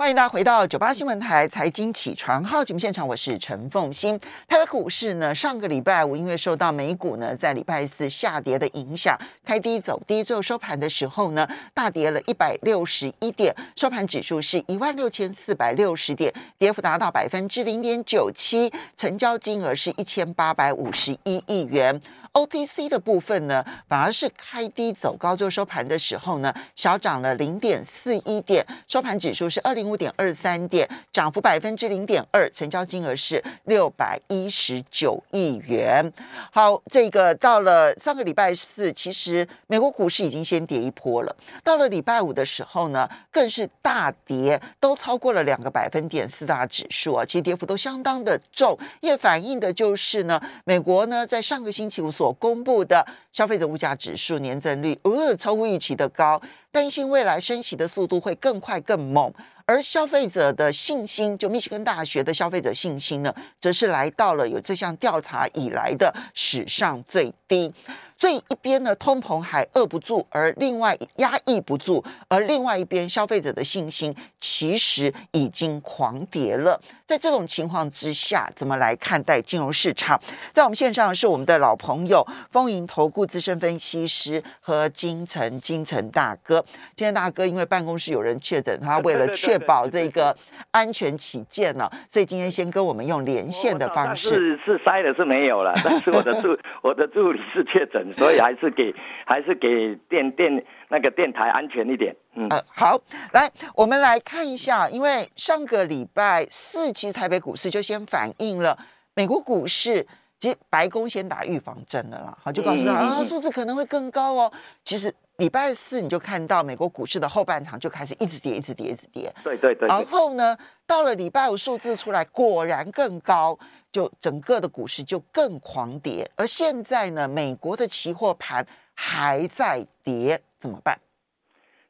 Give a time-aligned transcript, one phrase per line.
[0.00, 4.16] 欢迎大家回到九八新闻台财经起床号节目现场，我是陈凤欣。
[4.46, 22.00] 台北股市呢，上个礼拜五因为受到美股呢在礼拜四下跌的影响，开低走低，最后收盘的时候呢，大跌了一百六十一点，收盘指数是一万六千四百六十点，跌幅达到百分之零点九七，成交金额是一千八百五十一亿元。
[22.32, 36.12] OTC 的部分呢，反而是开低走高，就收盘的时候呢，小涨了零点四一点，收盘指数是二零五点二三点，涨幅百分之零点二，成交金额是六百一十九亿元。
[36.52, 52.08] 好，这个到了上个礼拜四，其实美国股市已经先跌一波了，到了礼拜五的时候呢，更是大跌，都超过了两个百分点，四大指数啊，其实跌幅都相当的重，也反映的就是呢，美国呢在上个星期五。
[52.18, 59.32] 所公布的消费者物价指数年增率，呃，超乎预期的高，担心未来升息的速度会更快更猛，
[59.66, 67.72] 而消费者的信心，就密歇根大学的消费者信心呢，则是来到了有这项调查以来的史上最低。
[68.18, 76.80] 所以一边呢，通膨还遏不住，而另外压抑不住，而另外一边消费者的信心其实已经狂跌了。
[77.06, 80.20] 在这种情况之下，怎么来看待金融市场？
[80.52, 86.62] 在我们线上是我们的老朋友，丰盈投顾资深分析师和金城金城大哥。
[86.96, 90.36] 金城大哥因为办公室有人确诊，他为了确保这个
[90.72, 94.28] 安全起见呢，所以今天先跟我们用连线的方式。
[94.30, 98.07] 是是筛的是没有了，但是我的助我的助理是确诊。
[98.16, 98.94] 所以还是给
[99.26, 102.14] 还是给电电那个电台安全一点。
[102.34, 103.00] 嗯，好，
[103.32, 108.78] 来我们来看一下，因为上个礼拜四，其实台北股市就先反映了
[109.14, 110.06] 美国股市，
[110.38, 114.52] 其实白宫先打预防针了啦，好，就告诉他啊，数字可能会更高哦。
[114.84, 119.32] 其实礼拜四你就看到美国股市的后半场就开始一直跌，一直跌，一直跌。
[119.42, 119.88] 对对对。
[119.88, 123.58] 然后呢，到了礼拜五数字出来，果然更高。
[123.90, 131.00] 就整个的股市就更狂跌，而现在呢，美国的期货盘还在跌，怎么办？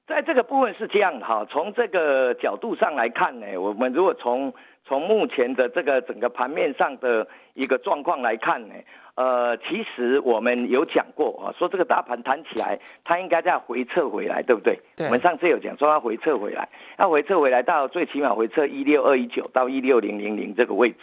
[0.09, 4.55] 在这个部分是这样哈，从这个角度上来看呢，我们如果从
[4.87, 8.75] 从目前的这个整个盘面上的一个状况来看呢，
[9.17, 14.79] 呃，其实我们有讲过啊，说这个大盘弹起来，它应该再回撤回来，对不对？
[14.97, 20.97] 我们上次有讲说它回撤回来，它回撤回来到最起码回撤一六二一九到一六零零零这个位置。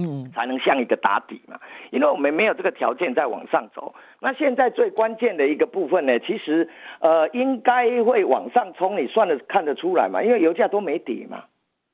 [0.00, 3.94] 嗯，才能像一个打底嘛，因为我们没有这个条件再往上走。
[4.20, 6.68] 那现在最关键的一个部分呢，其实
[7.00, 10.22] 呃应该会往上冲，你算的看得出来嘛？
[10.22, 11.44] 因为油价都没跌嘛。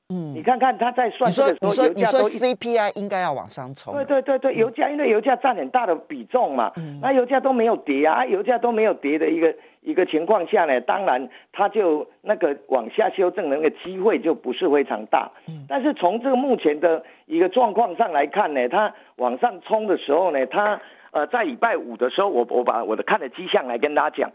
[0.09, 3.93] 嗯，你看看他在算这个时候，油价都 CPI 应该要往上冲。
[3.93, 9.53] 对对对对，油价因为油价占很大的比重嘛，那油价都没有跌啊，油价都没有跌的一个
[9.87, 15.31] 一个情况下呢，当然它就那个往下修正的那个机会就不是非常大。
[15.47, 20.81] 嗯，但是从这个目前的一个状况上来看呢，它往上冲的时候呢，它
[21.11, 24.31] 呃在礼拜五的时候，我我把我的看的迹象来跟大家讲。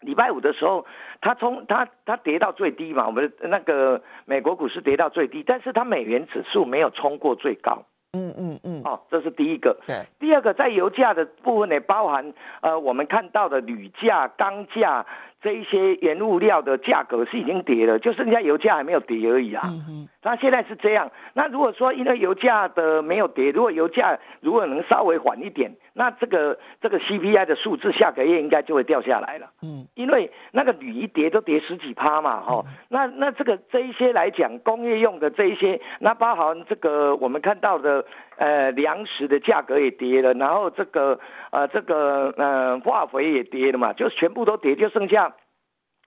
[0.00, 0.84] 礼拜五的时候，
[1.22, 7.86] 它从它它跌到最低嘛，我们那个美国股市跌到最低，但是它美元指数没有冲过最高。
[8.16, 8.82] 嗯嗯嗯。
[8.84, 9.76] 哦，这是第一个。
[9.86, 9.96] 对。
[10.18, 12.32] 第二个，在油价的部分呢，包含
[12.62, 15.04] 呃我们看到的铝价、钢价。
[15.42, 19.62] 这一些原物料的价格是已经跌了，就剩下油价还没有跌而已啊。
[19.66, 21.12] 嗯那现在是这样。
[21.34, 29.50] 那如果说因为油价的没有跌，如果油价如果能稍微缓一点，那这个这个 CPI 的数字下个月应该就会掉下来了。
[29.62, 32.64] 嗯，因为那个铝一跌都跌十几趴嘛，哈。
[32.88, 38.04] 那那这个这一些来讲，工业用的这一些，那包含这个我们看到的
[38.36, 41.18] 呃粮食的价格也跌了，然后这个
[41.50, 45.34] 呃这个呃化肥也跌了嘛，就全部都跌，就剩下。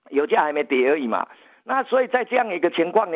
[0.08, 1.28] 油价还没跌而已嘛，
[1.62, 3.10] 那所以在这样一个情况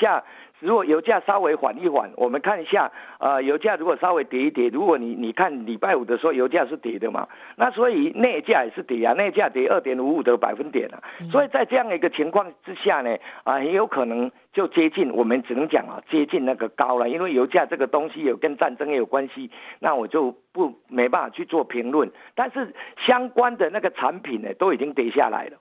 [0.00, 0.24] 下，
[0.60, 25.56] 如果油价稍微缓一缓，我们看一下，呃，油价如果稍微跌一跌，如果你你看礼拜五的时候油价是跌的嘛，那所以内价也是跌啊，内价跌二点五五的百分点啊，所以在这样一个情况之下呢，啊，很有可能就接近，我们只能讲啊，接近那个高了，因为油价这个东西有跟战争也有关系，那我就不没办法去做评论，但是相关的那个产品呢，都已经跌下来了。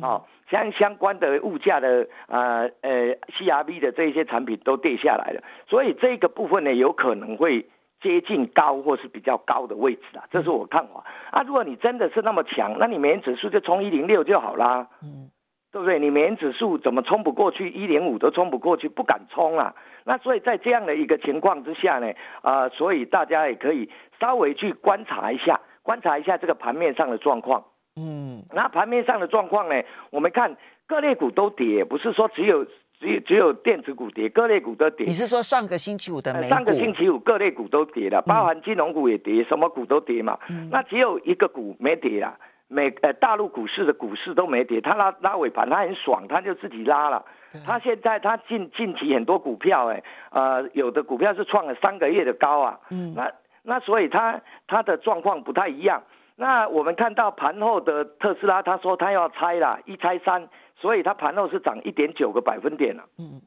[0.00, 7.66] 哦，相相关的物价的呃呃 CRV 的这一些产品都跌下来了，所以这个部分呢有可能会
[8.00, 11.42] 接近高或是比较高的位置啊，这是我看法啊。
[11.42, 15.30] 如果你真的是那么强，那你美元指数就冲一零六就好啦，嗯，
[15.70, 15.98] 对不对？
[15.98, 17.68] 你美元指数怎么冲不过去？
[17.68, 19.74] 一零五都冲不过去，不敢冲啊。
[20.04, 27.64] 那所以在这样的一个情况之下呢，啊，所以大家也可以稍微去观察一下，观察一下这个盘面上的状况。
[27.96, 29.82] 嗯，那盘面上的状况呢？
[30.10, 30.56] 我们看
[30.86, 32.64] 各类股都跌，不是说只有
[32.98, 35.06] 只只有电子股跌，各类股都跌。
[35.06, 36.48] 你是说上个星期五的美股？
[36.48, 40.38] 上个星期五各类股都跌了，包含金融股也跌，什么股都跌嘛。
[40.70, 42.36] 那只有一个股没跌啦，
[42.66, 47.24] 美呃大陆股市的股市都没跌，它拉拉尾盘，它很爽，它就自己拉了。
[47.64, 52.80] 它现在它近近期很多股票哎，呃有的股票是创了三个月的高啊。
[52.90, 53.14] 嗯。
[53.14, 53.30] 那
[53.62, 56.02] 那所以它它的状况不太一样。
[56.36, 63.04] 那我们看到盘后的特斯拉，他说他要拆了，一拆三，所以它盘后是涨一点九个百分点了。
[63.18, 63.40] 嗯，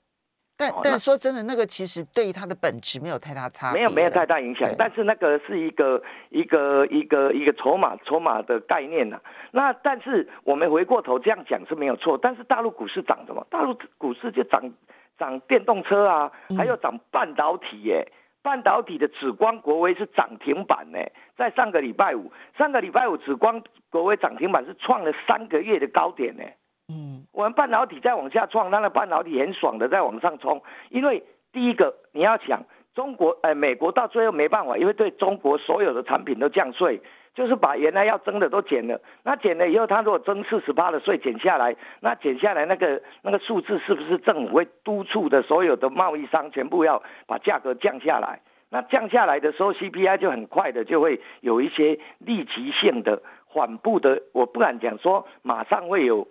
[0.58, 4.74] 但但说真的，那个其实对它的本质没有太大差，没有没有太大影响。
[4.78, 9.20] 但是那个是一个一个一个一个筹码筹码的概念呐。
[9.52, 12.18] 那但是我们回过头这样讲是没有错。
[12.18, 13.46] 但是大陆股市涨什么？
[13.50, 14.64] 大陆股市就涨
[15.20, 18.10] 涨电动车啊，还有涨半导体耶。
[18.48, 21.00] 半导体的紫光国威是涨停板呢，
[21.36, 26.44] 在上个礼拜五，上个礼拜五紫光国威涨停板是创了三个月的高点呢。
[26.88, 31.22] 嗯，我们半导体再往下创，那个半导体很爽的在往上冲，因为
[31.52, 32.64] 第一个你要想
[32.96, 37.02] 中国，呃，美国到最后没办法，因为对中国所有的产品都降税。
[37.38, 48.42] 就是把原来要征的都减了，那减了以后，他如果征四十八的税减下来，那减下来那个那个数字是不是政府会督促的所有的贸易商全部要把价格降下来？
[48.72, 56.28] 那降下来的时候，CPI 就很快的就会有一些立即性的缓步的，我不敢讲说马上会有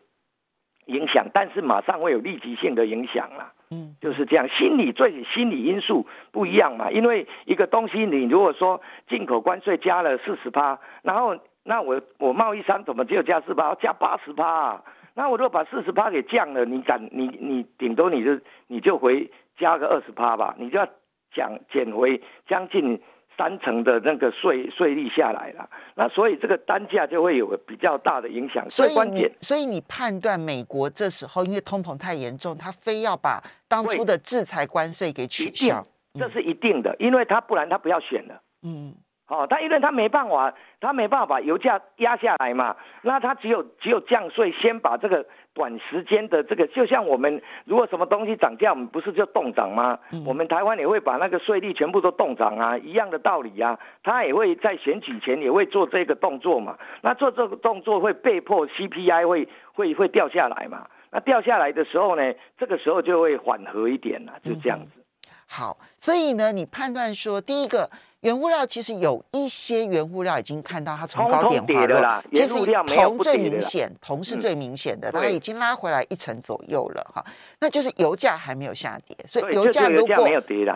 [0.86, 3.52] 影响，但是马上会有立即性的影响了。
[3.70, 6.90] 嗯，就是这样，心理最心理因素不一样嘛。
[6.90, 14.82] 因为一个东西，你如果说进口关税加了四十趴，然后那我我贸易商怎么只有加四趴，加八十趴？
[15.14, 20.86] 那我如果把四十趴给降了，你敢你你顶多你就你就回加个二十趴吧，你就要
[21.32, 23.00] 讲减回将近。
[23.36, 28.64] 三成的那个税税率下来了，那所以这个单价就会有比较大的影响。
[28.70, 35.84] 所以关键，所以你判断美国这时候因为通膨太严重，他非要把当初的制裁关税给取消，
[36.14, 38.40] 这是一定的，因为他不然他不要选了。
[38.62, 38.94] 嗯。
[39.28, 49.98] 哦，他因为他没办法，他没办法把油价压下来嘛，那他只有只有降税，先把这个短时间的这个，就像我们如果什么东西涨价，我们不是就冻涨吗？
[50.24, 65.04] 我们台湾也会把那个税率全部都冻涨啊，一样的道理啊，他也会在选举前也会做这个动作嘛，那做这个动作会被迫 CPI 会会会掉下来嘛，那掉下来的时候呢，这个时候就会缓和一点了，就这样子。
[65.48, 67.90] 好，所以呢，你判断说第一个。
[68.20, 72.48] 原物料其实有一些原物料已经看到它从高点滑落，其实
[72.86, 77.24] 铜最明显，铜是最明显的，它已经拉回来一成左右了哈。
[77.60, 80.28] 那就是油价还没有下跌，所以油价如果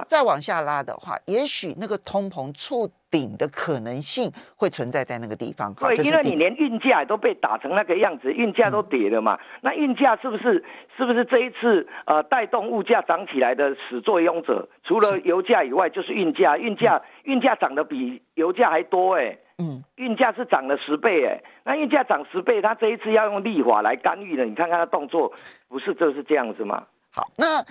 [0.08, 2.90] 再往下拉的话，也许那个通膨触。
[3.10, 9.38] 顶的可能性会存在在那个地方，对，因为你连运价都被打成那个样子，运价都跌了嘛。
[9.62, 10.64] 那运价是不是
[10.96, 14.68] 是不是这一次呃带动物价涨起来的始作俑者？
[14.84, 21.42] 除了油价以外，就是运价，运价运价涨得比油价还多哎，嗯，运价是涨了十倍哎。
[21.64, 25.32] 那运价涨十倍，他这一次要用立法来干预了，你看看他动作，
[25.68, 26.86] 不是就是这样子吗？
[27.10, 27.64] 好，那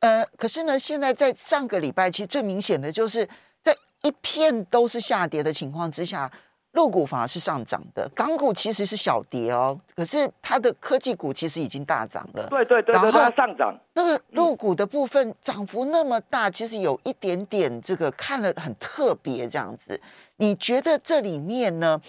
[0.00, 3.28] 呃，可是呢，现在在上个礼拜，其实最明显的就是。
[4.02, 6.30] 一片都是下跌的情况之下，
[6.72, 9.78] 陆股反而是上涨的，港股其实是小跌哦。
[9.94, 12.46] 可是它的科技股其实已经大涨了。
[12.48, 13.74] 对对对，然后上涨。
[13.94, 20.00] 那个陆股的部分涨幅那么大，其实有一点点这个看了很特别这样子。
[20.36, 22.00] 你觉得这里面呢？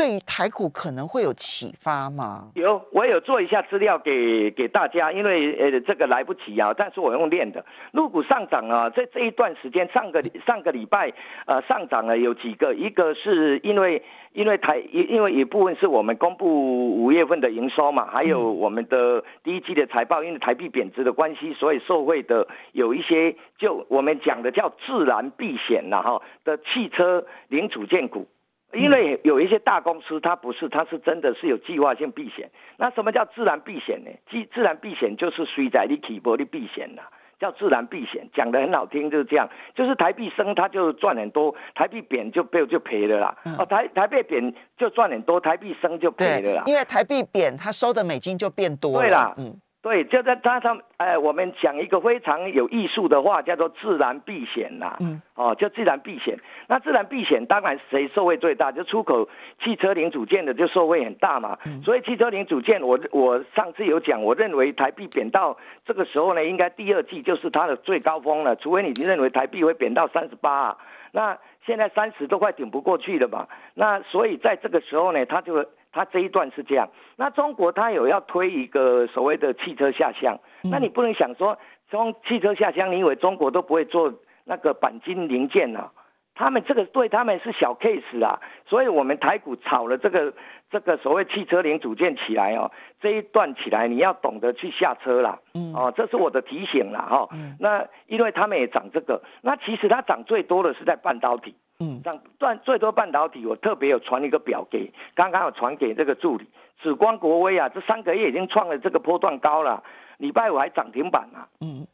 [0.00, 2.48] 对于台股可能会有启发吗？
[2.54, 7.62] 有，我有做一下资料给给大家，因为呃这个来不及啊，但是我用练的。
[7.92, 11.12] 入股上涨啊，在这一段时间，上个上个礼拜
[11.44, 14.02] 呃上涨了有几个，一个是因为
[14.32, 28.26] 因为台因因为一部分是我们公布五月份的营收嘛，还有我们的第一季的财报，因为台币贬值的关系，所以受惠的有一些就我们讲的叫自然避险了哈的汽车零组件股。
[28.72, 32.50] 因为有一些大公司，它不是，它是真的是有计划性避险。
[32.76, 34.10] 那什么叫自然避险呢？
[34.30, 37.02] 自自然避险就是水在你起波的避险呐，
[37.38, 39.48] 叫自然避险，讲的很好听，就是这样。
[39.74, 43.36] 就是台币升，它就赚很多；台币贬就被就赔了啦。
[43.58, 46.62] 哦，台台币贬就赚很多，台币升就赔了啦。
[46.66, 49.00] 因为台币贬，它收的美金就变多。
[49.00, 49.60] 对啦，嗯。
[49.82, 54.98] 对，就在他他哎，我们讲一个非常有艺术的话，叫做自然避险呐。
[55.00, 55.22] 嗯。
[55.34, 56.38] 哦，叫自然避险。
[56.68, 58.70] 那自然避险当然谁受惠最大？
[58.70, 59.26] 就出口
[59.58, 61.58] 汽车零组件的就受惠很大嘛。
[61.64, 61.82] 嗯。
[61.82, 65.56] 所以汽车零组件，我我上次有讲，我认为台币贬到
[65.86, 68.54] 这个时候呢，应该第二季就是它的最高峰了。
[68.56, 70.76] 除非你认为台币会贬到三十八，
[71.12, 73.48] 那现在三十都快顶不过去了嘛。
[73.72, 75.64] 那所以在这个时候呢，它就。
[75.92, 81.58] 它这一段是这样，那中国它有要推一个所谓的汽车下乡，那你不能想说
[81.90, 85.90] 从汽车下乡，你以为中国都不会做那个钣金零件呢？
[86.32, 90.32] 他们这个对他们是小 case 啊，所以我们台股炒了这个
[90.70, 92.70] 这个所谓汽车零组件起来哦，
[93.00, 97.28] 这一段起来你要懂得去下车啦，嗯，哦，这是我的提醒了哈。
[97.58, 106.46] 那因为他们也涨这个，那其实它涨最多的是在半导体，嗯，涨断最多半导体，我特别有传一个表给，刚刚有传给这个助理，
[106.80, 109.82] 紫光国威啊，这三个月已经创了这个波段高了，
[110.18, 111.86] 礼拜五还涨停板啊，嗯。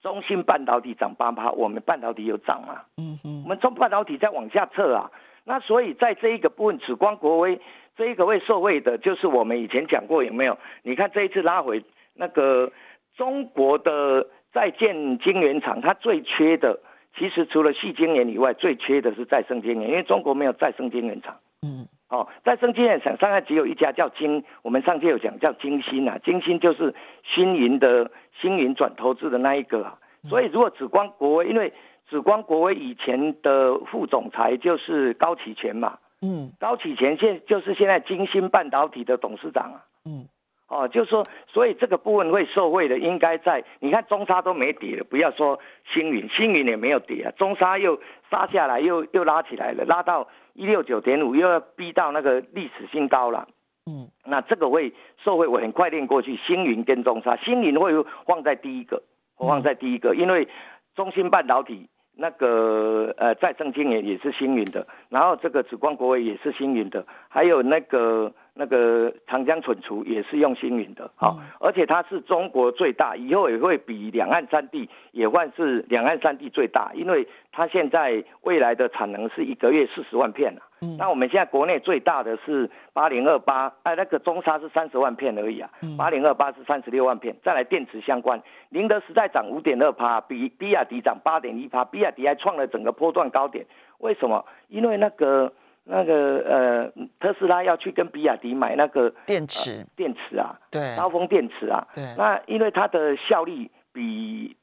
[0.00, 2.86] 中芯半导体涨八趴，我们半导体有涨啊？
[2.96, 5.10] 嗯哼，我们中半导体在往下撤啊。
[5.42, 7.60] 那所以在这一个部分，紫光国威
[7.96, 10.56] 这一个位受惠的，就是我们以前讲过有没有？
[10.84, 11.82] 你看这一次拉回
[12.14, 12.70] 那个
[13.16, 16.78] 中国的在建晶圆厂，它最缺的，
[17.18, 21.38] 其实除了细晶圆以外，最缺的是再生晶圆，因为中国没有再生晶圆厂。
[21.62, 21.86] 嗯。
[22.08, 28.10] 哦，再生晶圆厂上海只有一家叫晶，我们上次有讲叫晶芯啊，晶芯就是星云的
[28.40, 29.98] 星云转投资的那一个啊。
[30.26, 31.74] 所以如果紫光国威，因为
[32.08, 40.26] 紫光国威以前的副总裁就是高启全嘛，嗯，高启全现就是现在晶芯半导体的董事长啊，嗯，
[40.68, 45.58] 哦，就是说，所以这个部分会受惠的，应该在你看中沙都没跌了，不要说
[45.92, 50.28] 星云，星云也没有跌啊，中沙又杀下来又又拉起来了，拉到。
[50.54, 53.46] 一六九点五又要逼到那个历史新高了，
[53.86, 56.34] 嗯，那这个会受惠，我很快练过去。
[56.34, 57.92] 星云跟中沙，星云会
[58.26, 59.04] 放在第一个，
[59.36, 60.48] 放在第一个，因为
[60.96, 68.32] 中芯半导体那个呃再生晶圆也是星云的，然后这个紫光国威也是星云的，还有那个。
[68.58, 80.66] 那个长江存储也是用星云的，好，而且它是中国最大，以后也会比两岸三地也算是两岸三地最大，因为它现在未来的产能是一个月四十万片啊。
[80.80, 87.36] 嗯，那我们现在国内最大的是八零二八，哎，那个中沙是三十万片而已啊，八零二八是三十六万片。
[87.44, 93.64] 再来电池相关，宁德时代涨五点二趴，比比亚迪涨八点一趴，比亚迪还创了整个波段高点。
[93.98, 94.44] 为什么？
[94.68, 95.52] 因为那个。
[95.90, 102.04] 那个呃，特斯拉要去跟比亚迪买那个电池，电池啊，对，高峰电池啊，对。
[102.18, 104.54] 那因为它的效率比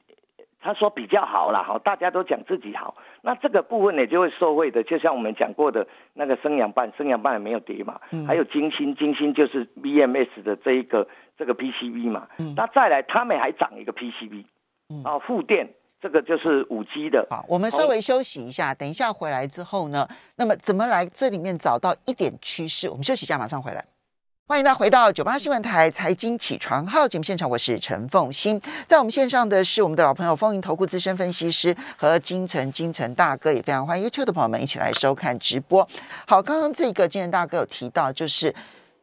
[0.60, 14.44] 他说比较好啦，好，大家都讲自己好，那这个部分呢就会受惠的，就像我们讲过的那个升阳半，升阳半也没有跌嘛，还有金星，金星就是 BMS 的这一个这个 PCB 嘛，那再来他们还涨一个 PCB，
[15.04, 15.70] 啊，负电。
[16.06, 17.26] 这个就是五 G 的。
[17.28, 22.88] 好，我们稍微休息一下，等一下回来之后呢，那么怎么来这里面找到一点趋势？
[22.88, 23.84] 我们休息一下，马上回来。
[24.46, 35.88] 欢迎大家回到九八新闻台财经起床号节目现场，我是陈凤欣，在我们线上的是我们的老朋友风云投顾资深分析师和金城金城大哥，也非常欢迎 YouTube 的朋友们一起来收看直播。
[36.28, 38.54] 好，刚刚这个金城大哥有提到，就是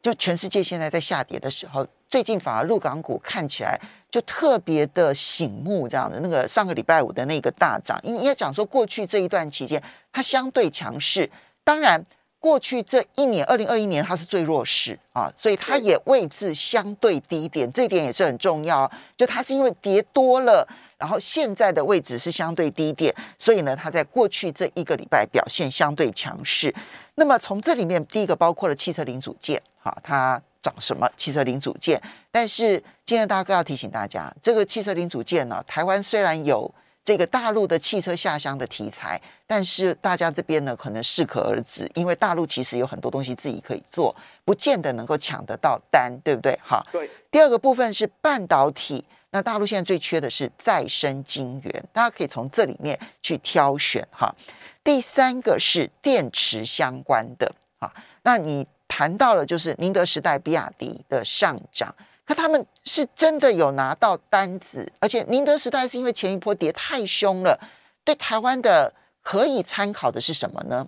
[0.01, 3.79] 就全世界现在在下跌的时候，最近反而入港股看起来。
[4.11, 11.27] 就特别的醒目，这样的那个上个礼拜五的那个大涨，应应该讲说过去这一段期间它相对强势，
[11.63, 11.99] 当然
[12.39, 18.87] 过去这一年二零二一年它是最弱势啊，所以它也位置相对低点，这一点也是很重要。
[19.17, 20.67] 就它是因为跌多了，
[20.99, 26.71] 然后现在的位置是相对低点，所以呢，它在过去这一个礼拜表现相对强势。
[27.15, 30.39] 那么从这里面，第一个包括了汽车零组件，好，它。
[30.63, 32.01] 涨什么汽车零组件？
[32.31, 44.15] 但是今天大哥要提醒大家，这个汽车零组件呢，台湾虽然有这个大陆的汽车下乡的题材，但是大家这边呢可能适可而止，因为大陆其实有很多东西自己可以做，
[44.45, 46.57] 不见得能够抢得到单，对不对？
[46.63, 46.81] 哈。
[46.93, 47.09] 对。
[47.29, 54.33] 第二个部分是半导体，那大陆现在最缺的是再生晶圆，大家可以从这里面去挑选哈。
[54.81, 57.93] 第三个是电池相关的啊，
[58.23, 58.65] 那你。
[58.87, 61.93] 谈到了就是宁德时代、比亚迪的上涨，
[62.25, 67.59] 可他们是真的有拿到单子，而且宁德时代是因为前一波跌太凶了，
[68.05, 70.87] 对台湾的可以参考的是什么呢？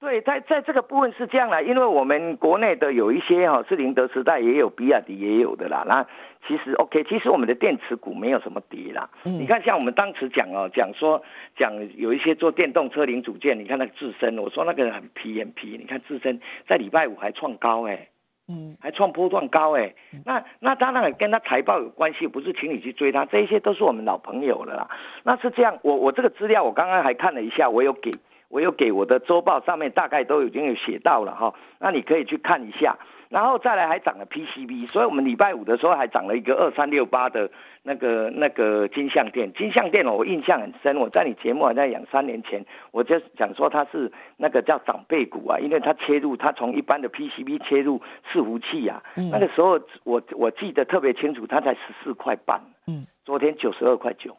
[0.00, 5.82] 对，在在这个部分是这样啦，因为我们国内的有一些哈是宁德时代也有，比亚迪也有的啦。
[5.86, 6.06] 那
[6.46, 9.08] 其实 OK，其实我们的电池股没有什么跌啦。
[9.22, 11.22] 你看，像我们当时讲哦，讲说
[11.56, 15.76] 讲有一些做电动车零组件，你看那个智深，我说那个很皮很皮。
[15.78, 18.08] 你看智深在礼拜五还创高哎，
[18.48, 19.94] 嗯，还创波段高哎。
[20.24, 24.90] 那那当然跟他财报有关系，不是请你去追他，这一些都是我们老朋友了啦。
[25.22, 28.12] 那是这样，我我这个资料我刚刚还看了一下，我有给。
[28.50, 32.96] 我有给我的周报上面大概都已经有写到了哈，那你可以去看一下。
[33.34, 37.50] 然后再来还涨了 PCB，所以我们礼拜五的时候还涨了一个二三六八的
[37.82, 39.52] 那个那个金相店。
[39.52, 48.00] 金相店哦，我印象很深，我在你节目好像两三年前，我就讲说它是那个叫长辈股啊，因为它切入，它从一般的 PCB 切入
[48.32, 54.36] 伺服器啊，那个时候我我记得特别清楚，它才十四块半，嗯，昨天九十二块九。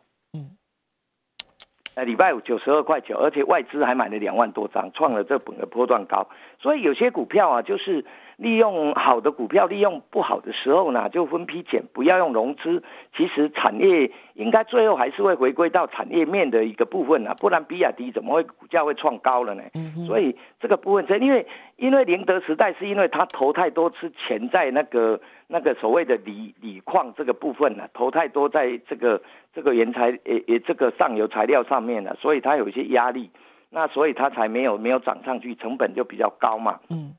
[1.96, 6.28] 呃，礼拜五九十二块九，而且外资还买了两万多张，创了这本的波段高。
[6.60, 8.04] 所以有些股票啊，就是
[8.38, 12.84] 利用好的股票，利用不好的时候呢，就分批减，不要用融资。
[13.16, 19.64] 其实产业应该最后还是会回归到产业面的一个部分啊，不然比亚迪怎么会股价会创高了呢？
[20.06, 21.46] 所以这个部分，这因为
[21.78, 25.20] 因为宁德时代是因为它投太多次钱在那个。
[25.48, 29.22] 那个所谓的锂锂矿这个部分呢，投太多在这个
[29.54, 33.30] 这个原材也也这个上游材料上面了，所以它有一些压力，
[33.70, 36.80] 那所以它才没有没有涨上去，成本就比较高嘛。
[36.90, 37.14] 嗯，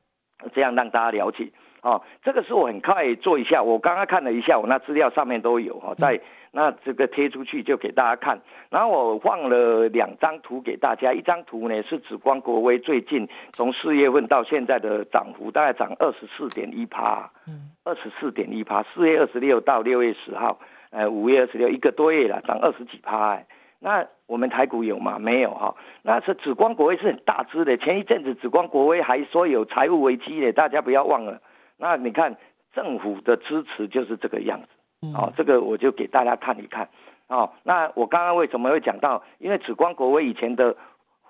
[0.53, 1.49] 这样让大家了解。
[1.81, 6.19] 哦，这个是我很快做一下，我刚刚看了一下，我那资料上面都有哈，在
[6.51, 8.41] 那这个贴出去就给大家看。
[8.69, 23.33] 然后我放了两张图给大家，一张图呢是指光国威最近从四月份到现在的涨幅，大概涨二十四点一趴，嗯，二十四点一趴，四月二十六到六月十号，呃，五月二十六一个多月了，涨二十几趴。
[23.33, 23.45] 哎，
[23.79, 25.19] 那我们台股有吗？
[25.19, 25.75] 没有哈。
[26.01, 31.41] 那是紫光国威是很大只的，前一阵子紫光国威还说有财务危机的，大家不要忘了。
[31.77, 32.37] 那你看
[32.73, 36.89] 政府的支持就是这个样子，哦，这个我就给大家看一看，
[37.27, 39.23] 哦，那我刚刚为什么会讲到？
[39.37, 40.75] 因为紫光国威以前的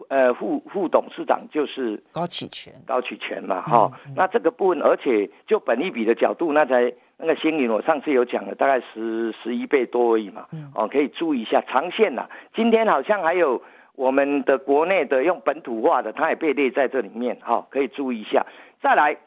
[0.08, 12.30] 呃副副董事长就是高启全，高启全嘛，哈，那这个部分，而且就本一比的角度，那才那个新云，我上次有讲了，大概十十一倍多而已嘛，哦，可以注意一下长线呐。
[12.56, 13.62] 今天好像还有
[13.96, 18.46] 我们的国内的用本土化的，它也被列在这里面，哈，可以注意一下。
[18.82, 19.18] 再来。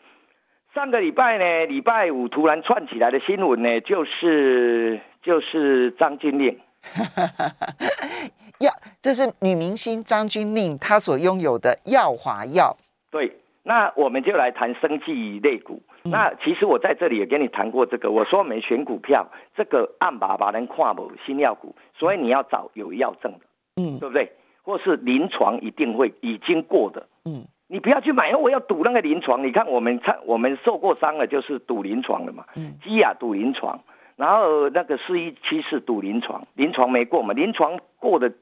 [0.72, 6.58] 上个礼拜呢，礼拜五突然串起来的新闻呢，就是就是张钧甯，
[8.62, 12.76] 药，这是女明星张钧甯她所拥有的耀华药。
[13.10, 15.82] 对，那我们就来谈生技类股。
[16.02, 23.40] 那其实我在这里也跟你谈过这个，我说我们选股票，这个暗把把人跨某新药股，所以你要找有药证的，
[23.76, 24.32] 嗯，对不对？
[24.62, 27.44] 或是临床一定会已经过的，嗯。
[27.72, 29.44] 你不要去买，我要赌那个临床。
[29.46, 32.44] 你看我们看我们受过伤了，就是赌临床的嘛。
[32.56, 32.74] 嗯。
[32.82, 33.78] 基亚赌临床，
[34.16, 38.32] 然后那个四一七四赌临床，临床没过嘛，临床过的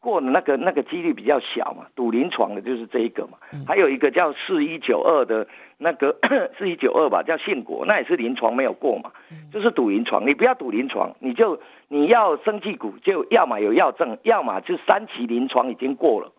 [0.00, 1.86] 过的那个那个几率比较小嘛。
[1.94, 3.38] 赌临床的就是这一个嘛。
[3.66, 6.16] 还有一个叫四一九二的那个
[6.58, 9.12] 四一九二吧，叫信国，那也是临床没有过嘛。
[9.52, 16.32] 就是赌临床，你不要赌临床，你就你要生技股，就要么有药证，要么就三期临床已经过了。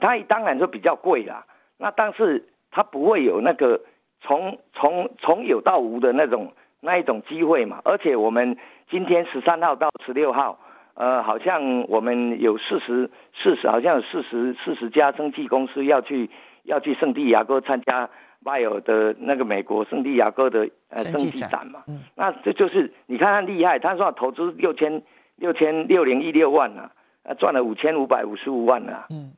[0.00, 1.46] 它当然就比较贵啦。
[1.78, 3.80] 那但是它不会有那个
[4.20, 8.56] 从从从有到无的那种那一种机会嘛，而且我们
[8.88, 10.60] 今天十三号到十六号，
[10.94, 16.30] 呃，好像我们有四十四十，好像有四十四十家生技公司要去
[16.62, 18.08] 要去圣地亚哥参加
[18.44, 25.02] bio 的那个美国圣地亚哥的呃生技展嘛，那这就是你看他厉害，他说投资六千
[25.36, 26.90] 六千六零一六万啊，
[27.38, 29.06] 赚了五千五百五十五万啊。
[29.10, 29.32] 嗯。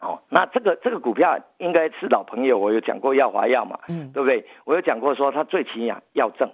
[0.00, 4.46] 哦，那这个这个股票应该是老朋友，我有讲过耀华药嘛，嗯，对不对？
[4.64, 6.48] 我有讲过说他最起码要证，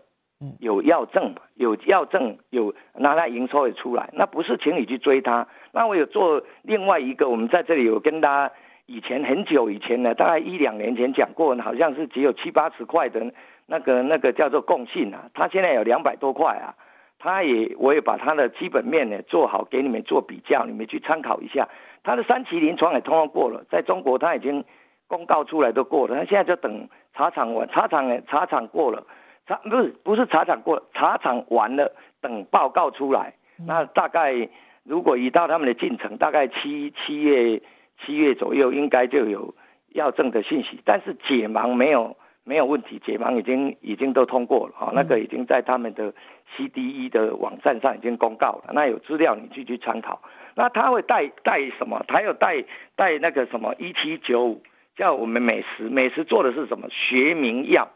[0.58, 5.46] 有药证，有药证有，那它营收也出来，那不是请你去追他。
[5.72, 8.54] 那我有做另外一个，我们在这里有跟大家
[8.86, 13.32] 以前很久以前呢，大概一两年前讲过，好像是只有七八十块的
[13.66, 16.74] 那个那个叫做共信啊，他现在有两百多块啊，
[17.18, 21.68] 他也我也把他的基本面呢做好给你们做比较，你们去参考一下。
[22.02, 24.62] 他的三期临床也通过了，在中国他已经
[25.06, 29.06] 公告出来都过了，他现在就等茶厂完，茶厂茶厂过了，
[29.46, 33.34] 茶不是不是茶厂过，茶厂完了等报告出来，
[33.66, 34.48] 那大概
[34.82, 37.60] 如果依照他们的进程，大概七七月
[38.04, 39.54] 七月左右应该就有
[39.92, 46.12] 药证的信息，但是解盲没有没有问题，解盲已经已经都通过了哈，那个已经在他们的
[46.56, 50.22] CDE 的网站上已经公告了，那有资料你去去参考。
[50.54, 52.04] 那他会带带什么？
[52.06, 52.64] 他有带
[52.96, 54.62] 带那个什么一七九五，
[54.96, 57.90] 叫我们美食美食做的是什么学名药？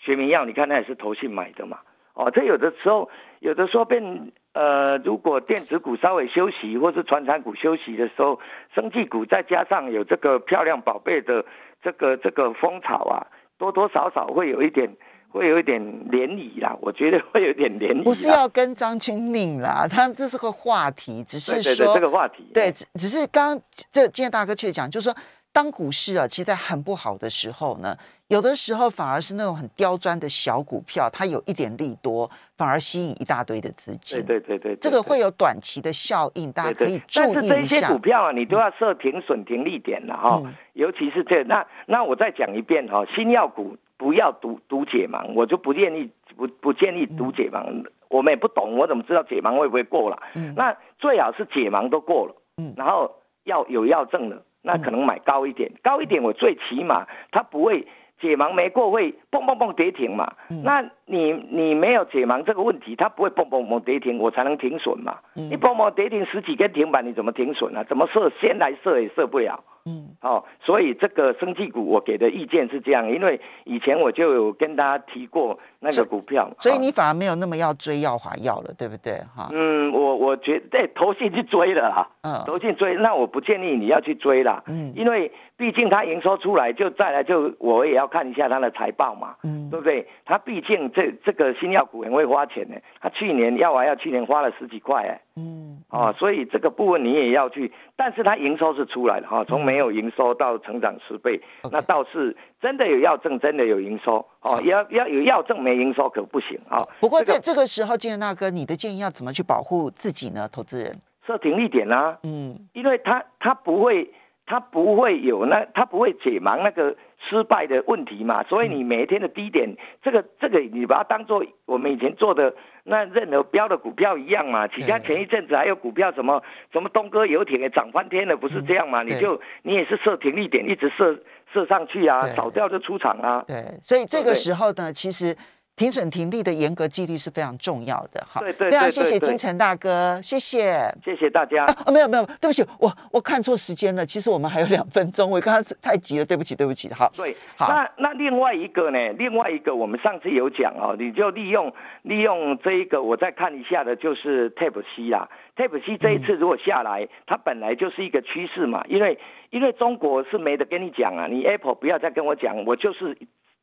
[0.00, 1.78] 嗯，学名药，你看那也是投信买的嘛。
[2.14, 3.08] 哦，这有的时候
[3.38, 8.40] 有的时候变呃，如果电子股稍微休息，或是传产股休息的时候，
[8.74, 11.44] 生技股再加上有这个漂亮宝贝的
[11.82, 13.26] 这个这个风潮啊，
[13.58, 14.96] 多多少少会有一点。
[15.32, 18.02] 会有一点涟漪啦，我觉得会有点涟漪。
[18.02, 22.50] 不是要跟张钧甯啦，他这是个话题，只是说这个话题。
[22.52, 25.16] 对，只只是刚刚这今天大哥却讲，就是说
[25.52, 27.96] 当股市啊，其实在很不好的时候呢，
[28.30, 34.24] 有的时候反而是那种很刁钻的小股票，它有一点利多，反而吸引一大堆的资金。
[34.24, 37.40] 对对对对，这个会有短期的效应，大家可以注意一下。
[37.40, 40.40] 但是这些股票啊，你都要设停损停利点了哈，
[40.74, 47.84] 尤其是这那那我再讲一遍哈，新药股不要读读解盲，我就不建议不不建议读解盲。
[48.08, 50.22] 我们也不懂，我怎么知道解盲会不会过了？
[50.36, 53.12] 嗯那最好是解盲都过了，嗯然后
[53.42, 54.44] 要有药证了。
[54.62, 57.88] 那可能买高一点，高一点我最起码它不会
[58.20, 60.32] 解盲没过会蹦蹦蹦跌停嘛。
[60.62, 65.18] 那你你没有解盲这个问题，它不会蹦蹦蹦跌停，我才能停损嘛。
[65.34, 67.84] 你蹦蹦跌停十几根停板，你怎么停损啊？
[67.84, 69.62] 怎么设先来设也设不了。
[69.86, 79.14] 嗯，哦，所以这个生技股我给的意见是这样，因为以前我就有跟大家提过那个股票，所以你反而没有那么要追耀华药了，对不对？
[79.34, 90.06] 哈，嗯，我我觉得投信去追了啦，嗯，投信追，那我不建议你要去追啦，嗯，因为毕竟它营收出来就再来就我也要看一下它的财报嘛，嗯，对不对？
[90.24, 95.20] 它毕竟这这个新药股很会花钱呢，它去年药丸药去年花了十几块哎。
[95.36, 101.40] 嗯，哦，所以这个部分你也要去，但是它营收是出来了哈，从没有营收到成长十倍，
[101.72, 106.86] 那倒是真的有药证，真的有营收哦，要要有药证没营收可不行啊。
[107.00, 110.46] 不过在这个时候，金仁大哥，你的建议要怎么去保护自己呢？
[110.52, 114.12] 投资人设停利点啊，嗯，因为他他不会
[114.44, 116.94] 他不会有那他不会解盲那个。
[117.28, 122.54] 失败的问题嘛，所以你每一天的低点，这个这个你把它当做我们以前做的
[122.84, 124.66] 那任何标的股票一样嘛。
[124.66, 129.02] 其他前一阵子还有股票什么什么东哥游艇也涨翻天了，不是这样嘛？
[129.02, 131.18] 你就你也是设停利点，一直设
[131.52, 133.44] 设上去啊，早掉就出场啊。
[133.46, 135.36] 对，所以这个时候呢，其实。
[135.80, 138.38] 停损停利的严格纪律是非常重要的，哈。
[138.38, 141.64] 对对非常谢谢金城大哥，谢谢，谢谢大家。
[141.64, 144.04] 啊，没有没有，对不起，我我看错时间了。
[144.04, 146.92] 其实我们还有两分钟，我刚刚太急了，对不起对不起。
[146.92, 147.72] 好，对，好。
[147.72, 148.98] 那那另外一个呢？
[149.14, 155.30] 另外一个我们上次有讲哦，你就利用利用这一个，我再看一下的，就是 Tape C 啦。
[155.56, 163.16] Tape C 这一次如果下来，它本来就是一个趋势嘛，因为因为中国是没得跟你讲啊，你 Apple 不要再跟我讲，我就是。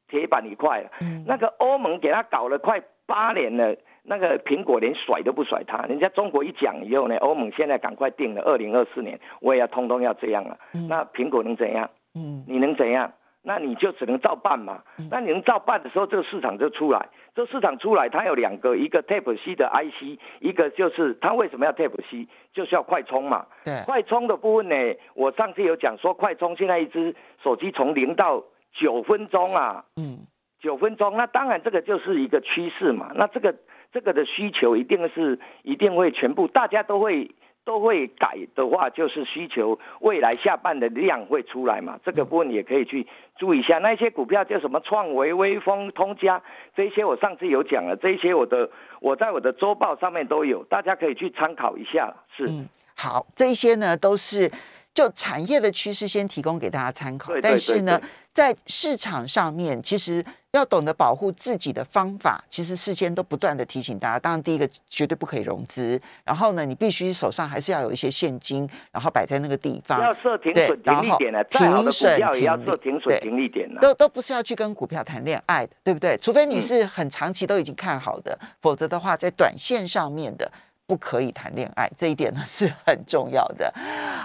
[0.07, 0.89] 铁板一块了，
[1.25, 10.57] 那个欧盟给他搞了快八年了，那个苹果连甩都不甩他，人家中国一讲以后呢，欧盟现在赶快定了，二零二四年我也要通通要这样了。
[10.89, 11.89] 那苹果能怎样？
[12.15, 13.11] 嗯，你能怎样？
[13.43, 14.83] 那你就只能照办嘛。
[15.09, 17.07] 那你能照办的时候，这个市场就出来。
[17.33, 23.45] 这市场出来，它有两个，一个 Type C 的 IC，一个就是它为什么要 Type C，就是要快充嘛。
[23.63, 24.75] 对，快充的部分呢，
[25.13, 28.43] 我上次有讲说，快充现在一只手机从零到
[28.73, 30.19] 九分钟啊，嗯，
[30.59, 33.11] 九分钟，那当然这个就是一个趋势嘛。
[33.15, 33.55] 那这个
[33.91, 41.99] 这个的需求一定是一定会全部大家都会都会改的话，就是需求未来下半的量会出来嘛。
[42.05, 43.79] 这个部分也可以去注意一下。
[43.79, 46.41] 那些股票叫什么创维、微风、通家
[46.75, 48.69] 这些，我上次有讲了，这些我的
[49.01, 52.15] 我在我的周报上面都有，大家可以去参考一下。
[52.35, 52.47] 是，
[52.95, 54.51] 好，这些呢都是。
[54.97, 58.01] 就产业的趋势先提供给大家参考，但是呢，
[58.33, 64.17] 在市场上面，其实要懂得保护自己的方法，其实事先都不断的提醒大家。
[64.17, 70.01] 当然，第一个绝对不可以融资，然后呢，你必须手上还是要有一些现金，然后摆在那个地方。
[70.01, 76.17] 要设停损停利点的，停损也要设停损停利点的，都都不是要去跟股票谈恋爱的，对不对？
[76.19, 80.51] 除非你是很长期都已经看好的，否则的话，在短线上面的。
[80.87, 83.71] 不可以谈恋爱， 这一点呢是很重要的。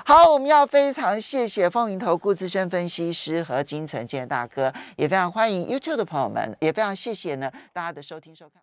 [0.07, 8.61] 好，我们要非常谢谢风云投顾资深分析师和金城健大哥，也非常欢迎 YouTube 的朋友们，也非常谢谢呢大家的收听收看。